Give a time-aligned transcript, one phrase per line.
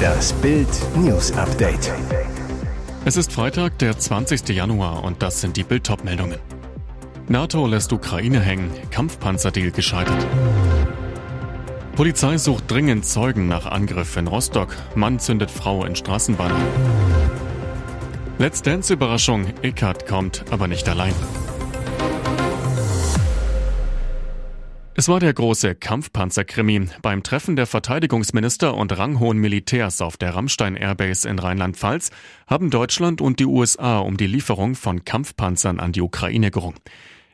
[0.00, 1.92] Das Bild News Update.
[3.04, 4.48] Es ist Freitag, der 20.
[4.50, 6.38] Januar und das sind die Bild meldungen
[7.30, 10.26] NATO lässt Ukraine hängen, Kampfpanzerdeal gescheitert.
[11.94, 14.74] Polizei sucht dringend Zeugen nach Angriff in Rostock.
[14.96, 16.50] Mann zündet Frau in Straßenbahn.
[18.38, 19.46] Let's Dance Überraschung.
[19.62, 21.14] Eckart kommt, aber nicht allein.
[25.00, 26.88] Es war der große Kampfpanzerkrimi.
[27.00, 32.10] Beim Treffen der Verteidigungsminister und ranghohen Militärs auf der Rammstein Airbase in Rheinland-Pfalz
[32.46, 36.76] haben Deutschland und die USA um die Lieferung von Kampfpanzern an die Ukraine gerungen.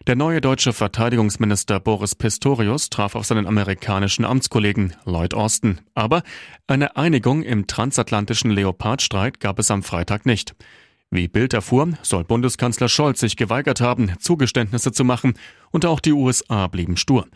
[0.06, 5.80] Der neue deutsche Verteidigungsminister Boris Pistorius traf auf seinen amerikanischen Amtskollegen Lloyd Austin.
[5.96, 6.22] Aber
[6.68, 10.54] eine Einigung im transatlantischen Leopardstreit gab es am Freitag nicht.
[11.10, 15.34] Wie Bild erfuhr, soll Bundeskanzler Scholz sich geweigert haben, Zugeständnisse zu machen,
[15.72, 17.26] und auch die USA blieben stur.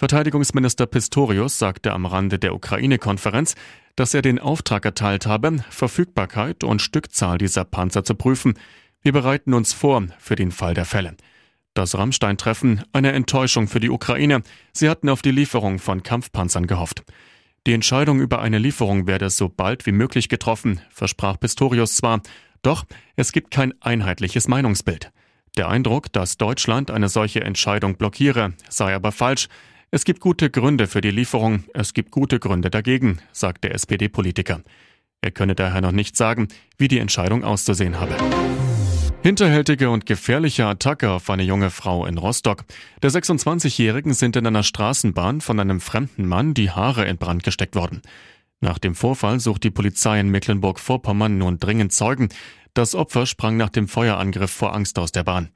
[0.00, 3.54] Verteidigungsminister Pistorius sagte am Rande der Ukraine-Konferenz,
[3.96, 8.54] dass er den Auftrag erteilt habe, Verfügbarkeit und Stückzahl dieser Panzer zu prüfen.
[9.02, 11.18] Wir bereiten uns vor für den Fall der Fälle.
[11.74, 14.40] Das Rammstein-Treffen eine Enttäuschung für die Ukraine.
[14.72, 17.02] Sie hatten auf die Lieferung von Kampfpanzern gehofft.
[17.66, 22.22] Die Entscheidung über eine Lieferung werde so bald wie möglich getroffen, versprach Pistorius zwar,
[22.62, 25.12] doch es gibt kein einheitliches Meinungsbild.
[25.58, 29.48] Der Eindruck, dass Deutschland eine solche Entscheidung blockiere, sei aber falsch.
[29.92, 34.62] Es gibt gute Gründe für die Lieferung, es gibt gute Gründe dagegen, sagt der SPD-Politiker.
[35.20, 36.46] Er könne daher noch nicht sagen,
[36.78, 38.14] wie die Entscheidung auszusehen habe.
[39.24, 42.64] Hinterhältige und gefährliche Attacke auf eine junge Frau in Rostock.
[43.02, 47.74] Der 26-Jährigen sind in einer Straßenbahn von einem fremden Mann die Haare in Brand gesteckt
[47.74, 48.00] worden.
[48.60, 52.28] Nach dem Vorfall sucht die Polizei in Mecklenburg-Vorpommern nun dringend Zeugen.
[52.74, 55.50] Das Opfer sprang nach dem Feuerangriff vor Angst aus der Bahn.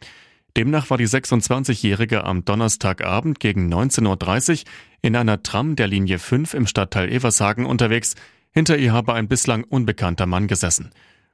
[0.57, 4.71] Demnach war die 26-Jährige am Donnerstagabend gegen 19.30 Uhr
[5.03, 8.15] in einer Tram der Linie 5 im Stadtteil Evershagen unterwegs.
[8.53, 10.93] Hinter ihr habe ein bislang unbekannter Mann gesessen.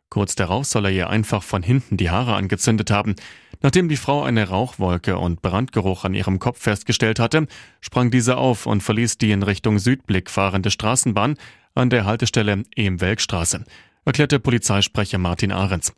[0.08, 3.14] Kurz darauf soll er ihr einfach von hinten die Haare angezündet haben.
[3.60, 7.46] Nachdem die Frau eine Rauchwolke und Brandgeruch an ihrem Kopf festgestellt hatte,
[7.82, 11.36] sprang diese auf und verließ die in Richtung Südblick fahrende Straßenbahn
[11.74, 13.64] an der Haltestelle Ehm-Welkstraße,
[14.06, 15.92] erklärte Polizeisprecher Martin Ahrens.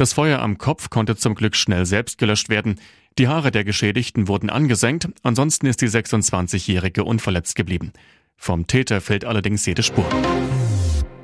[0.00, 2.80] Das Feuer am Kopf konnte zum Glück schnell selbst gelöscht werden.
[3.18, 7.92] Die Haare der Geschädigten wurden angesenkt, ansonsten ist die 26-Jährige unverletzt geblieben.
[8.34, 10.06] Vom Täter fehlt allerdings jede Spur.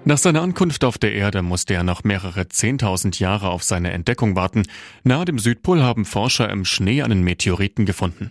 [0.04, 4.36] Nach seiner Ankunft auf der Erde musste er noch mehrere Zehntausend Jahre auf seine Entdeckung
[4.36, 4.64] warten.
[5.04, 8.28] Nahe dem Südpol haben Forscher im Schnee einen Meteoriten gefunden.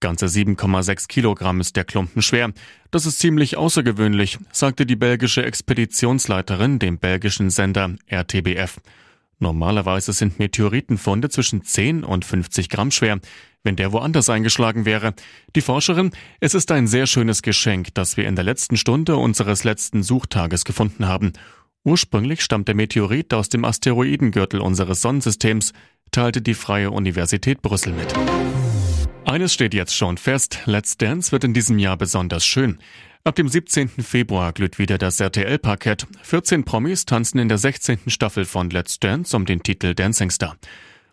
[0.00, 2.52] Ganze 7,6 Kilogramm ist der Klumpen schwer.
[2.90, 8.78] Das ist ziemlich außergewöhnlich, sagte die belgische Expeditionsleiterin dem belgischen Sender RTBF.
[9.38, 13.20] Normalerweise sind Meteoritenfunde zwischen 10 und 50 Gramm schwer,
[13.62, 15.14] wenn der woanders eingeschlagen wäre.
[15.54, 19.64] Die Forscherin, es ist ein sehr schönes Geschenk, das wir in der letzten Stunde unseres
[19.64, 21.32] letzten Suchtages gefunden haben.
[21.84, 25.72] Ursprünglich stammt der Meteorit aus dem Asteroidengürtel unseres Sonnensystems,
[26.10, 28.14] teilte die Freie Universität Brüssel mit.
[29.24, 32.78] Eines steht jetzt schon fest, Let's Dance wird in diesem Jahr besonders schön.
[33.26, 33.88] Ab dem 17.
[33.88, 36.06] Februar glüht wieder das RTL-Parkett.
[36.22, 37.98] 14 Promis tanzen in der 16.
[38.06, 40.56] Staffel von Let's Dance um den Titel Dancing Star.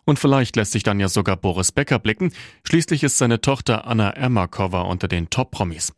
[0.04, 2.32] Und vielleicht lässt sich dann ja sogar Boris Becker blicken.
[2.62, 5.92] Schließlich ist seine Tochter Anna Ermakova unter den Top-Promis.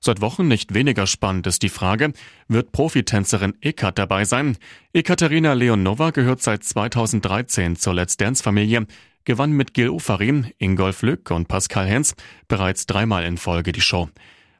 [0.00, 2.14] Seit Wochen nicht weniger spannend ist die Frage,
[2.48, 4.56] wird Profitänzerin Ekat dabei sein?
[4.94, 8.86] Ekaterina Leonova gehört seit 2013 zur Let's Dance-Familie,
[9.26, 12.14] gewann mit Gil Ofarim, Ingolf Lück und Pascal Hens
[12.48, 14.08] bereits dreimal in Folge die Show.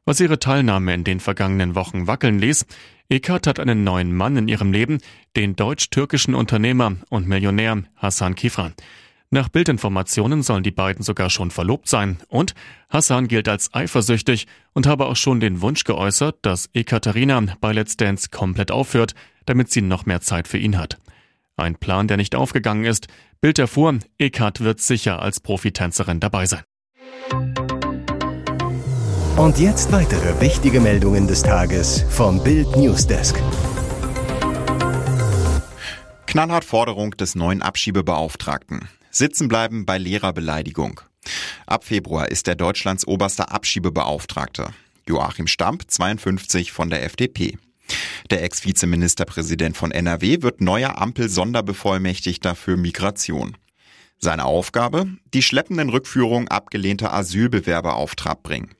[0.08, 2.64] Was ihre Teilnahme in den vergangenen Wochen wackeln ließ,
[3.10, 5.00] Ekat hat einen neuen Mann in ihrem Leben,
[5.36, 8.72] den deutsch-türkischen Unternehmer und Millionär Hassan Kifran.
[9.28, 12.54] Nach Bildinformationen sollen die beiden sogar schon verlobt sein und
[12.88, 17.98] Hassan gilt als eifersüchtig und habe auch schon den Wunsch geäußert, dass Ekaterina bei Let's
[17.98, 19.14] Dance komplett aufhört,
[19.44, 20.96] damit sie noch mehr Zeit für ihn hat.
[21.58, 23.08] Ein Plan, der nicht aufgegangen ist.
[23.42, 26.62] Bild erfuhr, Ekat wird sicher als Profitänzerin dabei sein.
[29.38, 33.40] Und jetzt weitere wichtige Meldungen des Tages vom Bild Newsdesk.
[36.26, 38.88] Knallhart Forderung des neuen Abschiebebeauftragten.
[39.12, 41.00] Sitzen bleiben bei Lehrerbeleidigung.
[41.66, 44.70] Ab Februar ist er Deutschlands oberster Abschiebebeauftragte.
[45.06, 47.58] Joachim Stamp, 52 von der FDP.
[48.30, 53.56] Der Ex-Vizeministerpräsident von NRW wird neuer Ampel-Sonderbevollmächtigter für Migration.
[54.18, 55.06] Seine Aufgabe?
[55.32, 58.74] Die schleppenden Rückführungen abgelehnter Asylbewerber auf Trab bringen.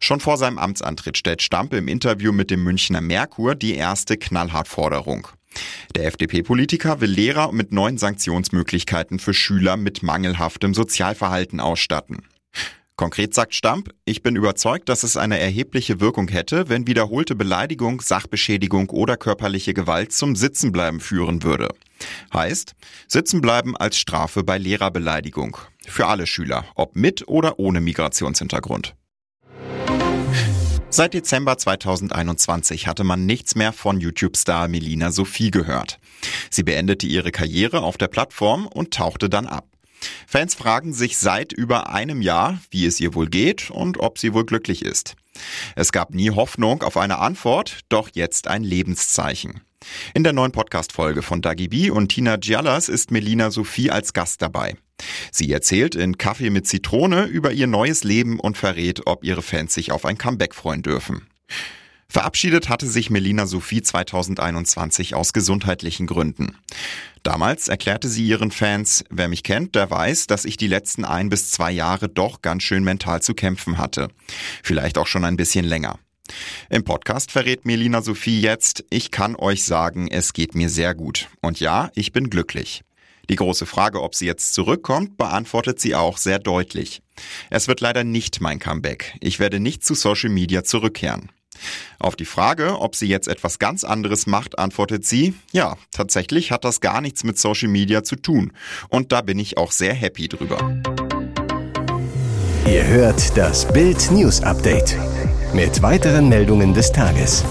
[0.00, 5.28] Schon vor seinem Amtsantritt stellt Stampe im Interview mit dem Münchner Merkur die erste Knallhart-Forderung.
[5.94, 12.22] Der FDP-Politiker will Lehrer mit neuen Sanktionsmöglichkeiten für Schüler mit mangelhaftem Sozialverhalten ausstatten.
[12.96, 18.00] Konkret sagt Stamp, ich bin überzeugt, dass es eine erhebliche Wirkung hätte, wenn wiederholte Beleidigung,
[18.00, 21.68] Sachbeschädigung oder körperliche Gewalt zum Sitzenbleiben führen würde.
[22.32, 22.74] Heißt,
[23.06, 25.58] Sitzenbleiben als Strafe bei Lehrerbeleidigung.
[25.86, 28.94] Für alle Schüler, ob mit oder ohne Migrationshintergrund.
[30.90, 35.98] Seit Dezember 2021 hatte man nichts mehr von YouTube-Star Melina Sophie gehört.
[36.50, 39.66] Sie beendete ihre Karriere auf der Plattform und tauchte dann ab.
[40.26, 44.32] Fans fragen sich seit über einem Jahr, wie es ihr wohl geht und ob sie
[44.32, 45.14] wohl glücklich ist.
[45.76, 49.60] Es gab nie Hoffnung auf eine Antwort, doch jetzt ein Lebenszeichen.
[50.14, 54.40] In der neuen Podcast-Folge von Dagi B und Tina Giallas ist Melina Sophie als Gast
[54.40, 54.76] dabei.
[55.30, 59.74] Sie erzählt in Kaffee mit Zitrone über ihr neues Leben und verrät, ob ihre Fans
[59.74, 61.26] sich auf ein Comeback freuen dürfen.
[62.10, 66.56] Verabschiedet hatte sich Melina Sophie 2021 aus gesundheitlichen Gründen.
[67.22, 71.28] Damals erklärte sie ihren Fans, wer mich kennt, der weiß, dass ich die letzten ein
[71.28, 74.08] bis zwei Jahre doch ganz schön mental zu kämpfen hatte.
[74.62, 75.98] Vielleicht auch schon ein bisschen länger.
[76.70, 81.28] Im Podcast verrät Melina Sophie jetzt, ich kann euch sagen, es geht mir sehr gut.
[81.42, 82.84] Und ja, ich bin glücklich.
[83.30, 87.02] Die große Frage, ob sie jetzt zurückkommt, beantwortet sie auch sehr deutlich.
[87.50, 89.14] Es wird leider nicht mein Comeback.
[89.20, 91.30] Ich werde nicht zu Social Media zurückkehren.
[91.98, 96.64] Auf die Frage, ob sie jetzt etwas ganz anderes macht, antwortet sie, ja, tatsächlich hat
[96.64, 98.52] das gar nichts mit Social Media zu tun.
[98.88, 100.82] Und da bin ich auch sehr happy drüber.
[102.66, 104.96] Ihr hört das Bild News Update
[105.52, 107.44] mit weiteren Meldungen des Tages.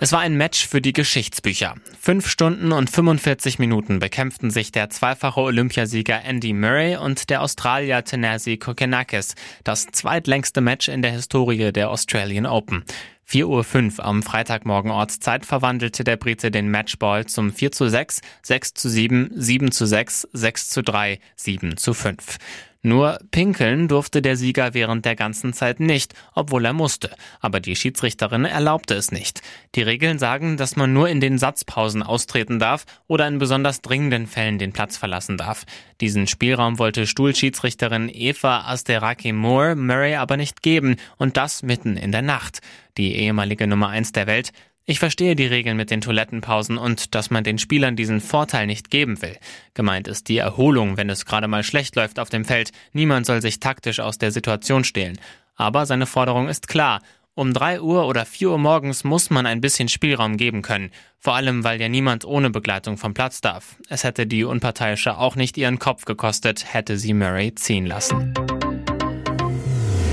[0.00, 1.74] Es war ein Match für die Geschichtsbücher.
[2.00, 8.04] Fünf Stunden und 45 Minuten bekämpften sich der zweifache Olympiasieger Andy Murray und der Australier
[8.04, 9.34] Tanasi Kokenakis,
[9.64, 12.84] das zweitlängste Match in der Historie der Australian Open.
[13.28, 18.74] 4.05 Uhr am Freitagmorgen Ortszeit verwandelte der Brite den Matchball zum 4 zu 6, 6
[18.74, 22.38] zu 7, 7 zu 6, 6 zu 3, 7 zu 5.
[22.82, 27.10] Nur pinkeln durfte der Sieger während der ganzen Zeit nicht, obwohl er musste.
[27.40, 29.42] Aber die Schiedsrichterin erlaubte es nicht.
[29.74, 34.28] Die Regeln sagen, dass man nur in den Satzpausen austreten darf oder in besonders dringenden
[34.28, 35.64] Fällen den Platz verlassen darf.
[36.00, 42.12] Diesen Spielraum wollte Stuhlschiedsrichterin Eva Asteraki Moore Murray aber nicht geben und das mitten in
[42.12, 42.60] der Nacht.
[42.96, 44.52] Die ehemalige Nummer 1 der Welt
[44.90, 48.90] ich verstehe die Regeln mit den Toilettenpausen und dass man den Spielern diesen Vorteil nicht
[48.90, 49.36] geben will.
[49.74, 52.70] Gemeint ist die Erholung, wenn es gerade mal schlecht läuft auf dem Feld.
[52.94, 55.20] Niemand soll sich taktisch aus der Situation stehlen.
[55.56, 57.02] Aber seine Forderung ist klar.
[57.34, 60.90] Um drei Uhr oder vier Uhr morgens muss man ein bisschen Spielraum geben können.
[61.18, 63.76] Vor allem, weil ja niemand ohne Begleitung vom Platz darf.
[63.90, 68.32] Es hätte die Unparteiische auch nicht ihren Kopf gekostet, hätte sie Murray ziehen lassen.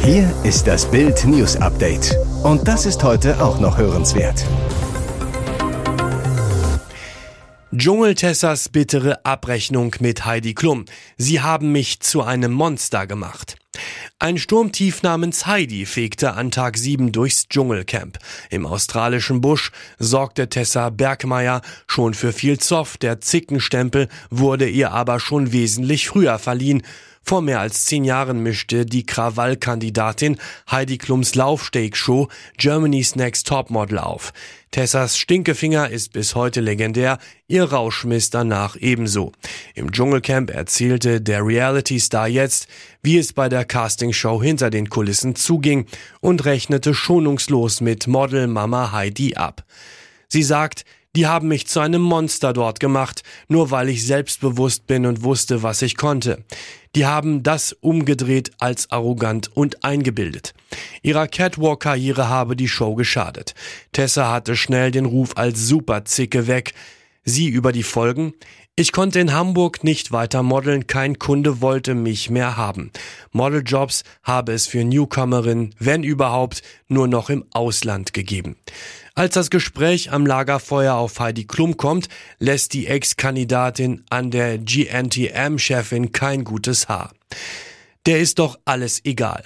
[0.03, 2.13] Hier ist das Bild News Update.
[2.43, 4.45] Und das ist heute auch noch hörenswert.
[7.77, 10.85] Dschungeltessers bittere Abrechnung mit Heidi Klum.
[11.17, 13.57] Sie haben mich zu einem Monster gemacht.
[14.17, 18.17] Ein Sturmtief namens Heidi fegte an Tag 7 durchs Dschungelcamp.
[18.49, 22.95] Im australischen Busch sorgte Tessa Bergmeier schon für viel Zoff.
[22.95, 26.81] Der Zickenstempel wurde ihr aber schon wesentlich früher verliehen.
[27.27, 30.37] Vor mehr als zehn Jahren mischte die Krawallkandidatin
[30.69, 34.31] Heidi Klums Laufsteak-Show Germany's Next Topmodel auf.
[34.69, 39.31] Tessas Stinkefinger ist bis heute legendär, ihr Rauschmiss danach ebenso.
[39.73, 42.67] Im Dschungelcamp erzählte der Reality-Star jetzt,
[43.01, 43.65] wie es bei der
[44.15, 45.85] Castingshow hinter den Kulissen zuging
[46.21, 49.65] und rechnete schonungslos mit Model Mama Heidi ab.
[50.29, 50.85] Sie sagt,
[51.15, 55.63] die haben mich zu einem Monster dort gemacht, nur weil ich selbstbewusst bin und wusste,
[55.63, 56.43] was ich konnte.
[56.95, 60.53] Die haben das umgedreht als arrogant und eingebildet.
[61.03, 63.53] Ihrer Catwalk-Karriere habe die Show geschadet.
[63.91, 66.73] Tessa hatte schnell den Ruf als Superzicke weg.
[67.25, 68.33] Sie über die Folgen.
[68.77, 72.91] Ich konnte in Hamburg nicht weiter modeln, kein Kunde wollte mich mehr haben.
[73.31, 78.57] Modeljobs habe es für Newcomerinnen, wenn überhaupt, nur noch im Ausland gegeben.
[79.13, 86.11] Als das Gespräch am Lagerfeuer auf Heidi Klum kommt, lässt die Ex-Kandidatin an der GNTM-Chefin
[86.11, 87.13] kein gutes Haar.
[88.05, 89.45] Der ist doch alles egal.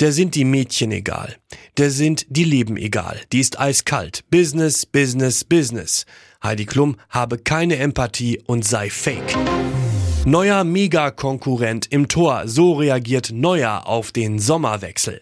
[0.00, 1.36] Der sind die Mädchen egal.
[1.76, 3.20] Der sind die Leben egal.
[3.32, 4.24] Die ist eiskalt.
[4.30, 6.06] Business, Business, Business.
[6.42, 9.36] Heidi Klum habe keine Empathie und sei fake.
[10.24, 12.42] Neuer Megakonkurrent im Tor.
[12.46, 15.20] So reagiert Neuer auf den Sommerwechsel.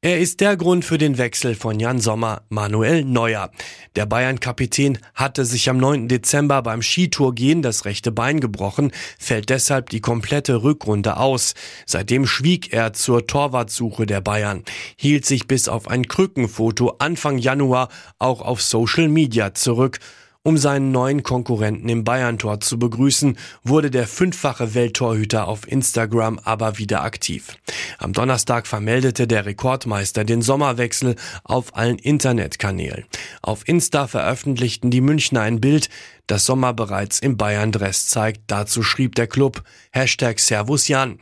[0.00, 3.50] Er ist der Grund für den Wechsel von Jan Sommer, Manuel Neuer.
[3.96, 6.06] Der Bayern-Kapitän hatte sich am 9.
[6.06, 11.54] Dezember beim Skitourgehen das rechte Bein gebrochen, fällt deshalb die komplette Rückrunde aus.
[11.84, 14.62] Seitdem schwieg er zur Torwartsuche der Bayern,
[14.96, 17.88] hielt sich bis auf ein Krückenfoto Anfang Januar
[18.20, 19.98] auch auf Social Media zurück
[20.44, 26.78] Um seinen neuen Konkurrenten im Bayern-Tor zu begrüßen, wurde der fünffache Welttorhüter auf Instagram aber
[26.78, 27.56] wieder aktiv.
[27.98, 33.04] Am Donnerstag vermeldete der Rekordmeister den Sommerwechsel auf allen Internetkanälen.
[33.42, 35.88] Auf Insta veröffentlichten die Münchner ein Bild,
[36.28, 38.42] das Sommer bereits im Bayern-Dress zeigt.
[38.46, 41.18] Dazu schrieb der Club Hashtag Servus Jan.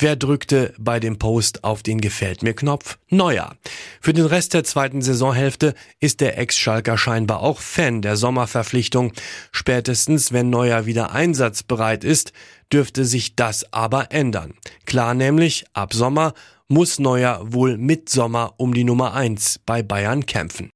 [0.00, 2.98] Wer drückte bei dem Post auf den Gefällt mir Knopf?
[3.10, 3.54] Neuer.
[4.00, 9.12] Für den Rest der zweiten Saisonhälfte ist der Ex-Schalker scheinbar auch Fan der Sommerverpflichtung.
[9.52, 12.32] Spätestens, wenn Neuer wieder einsatzbereit ist,
[12.72, 14.54] dürfte sich das aber ändern.
[14.84, 16.34] Klar nämlich, ab Sommer
[16.66, 20.70] muss Neuer wohl mit Sommer um die Nummer eins bei Bayern kämpfen.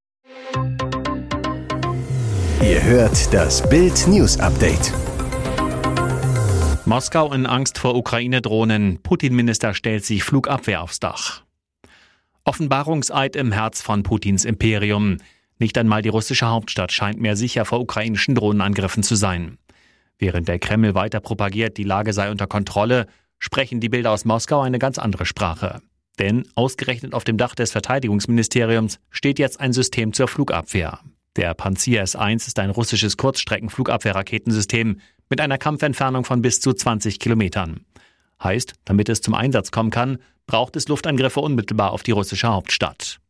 [2.63, 4.93] Ihr hört das Bild News Update.
[6.89, 9.01] Moskau in Angst vor Ukraine-Drohnen.
[9.03, 11.43] Putin-Minister stellt sich Flugabwehr aufs Dach.
[12.45, 15.19] Offenbarungseid im Herz von Putins Imperium.
[15.59, 19.59] Nicht einmal die russische Hauptstadt scheint mehr sicher vor ukrainischen Drohnenangriffen zu sein.
[20.19, 23.07] Während der Kreml weiter propagiert, die Lage sei unter Kontrolle,
[23.39, 25.83] sprechen die Bilder aus Moskau eine ganz andere Sprache.
[26.19, 31.01] Denn ausgerechnet auf dem Dach des Verteidigungsministeriums steht jetzt ein System zur Flugabwehr.
[31.37, 37.81] Der Panzer S-1 ist ein russisches Kurzstreckenflugabwehrraketensystem, mit einer Kampfentfernung von bis zu 20 Kilometern.
[38.43, 43.21] Heißt, damit es zum Einsatz kommen kann, braucht es Luftangriffe unmittelbar auf die russische Hauptstadt.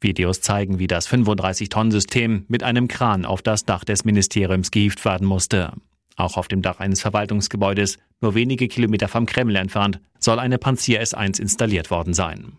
[0.00, 5.26] Videos zeigen, wie das 35-Tonnen-System mit einem Kran auf das Dach des Ministeriums gehievt werden
[5.26, 5.72] musste.
[6.16, 11.00] Auch auf dem Dach eines Verwaltungsgebäudes, nur wenige Kilometer vom Kreml entfernt, soll eine Panzer
[11.00, 12.56] S1 installiert worden sein.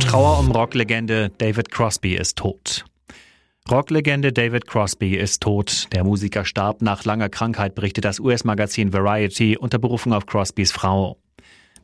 [0.00, 2.84] Trauer um Rocklegende David Crosby ist tot.
[3.70, 5.86] Rocklegende David Crosby ist tot.
[5.92, 11.20] Der Musiker starb nach langer Krankheit, berichtet das US-Magazin Variety unter Berufung auf Crosbys Frau.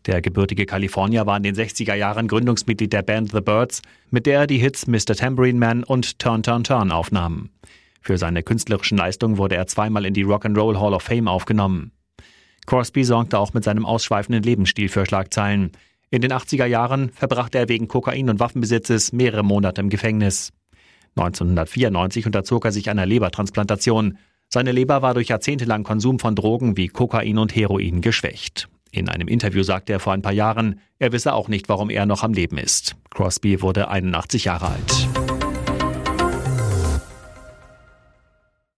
[0.05, 4.40] Der gebürtige Kalifornier war in den 60er Jahren Gründungsmitglied der Band The Birds, mit der
[4.40, 5.14] er die Hits Mr.
[5.14, 7.50] Tambourine Man und Turn Turn Turn aufnahm.
[8.00, 11.93] Für seine künstlerischen Leistungen wurde er zweimal in die Rock'n'Roll Hall of Fame aufgenommen.
[12.66, 15.71] Crosby sorgte auch mit seinem ausschweifenden Lebensstil für Schlagzeilen.
[16.11, 20.52] In den 80er Jahren verbrachte er wegen Kokain- und Waffenbesitzes mehrere Monate im Gefängnis.
[21.16, 24.18] 1994 unterzog er sich einer Lebertransplantation.
[24.49, 28.68] Seine Leber war durch jahrzehntelang Konsum von Drogen wie Kokain und Heroin geschwächt.
[28.92, 32.06] In einem Interview sagte er vor ein paar Jahren, er wisse auch nicht, warum er
[32.06, 32.96] noch am Leben ist.
[33.11, 35.25] Crosby wurde 81 Jahre alt.